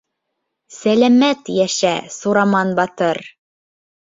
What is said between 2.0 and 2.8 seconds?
Сураман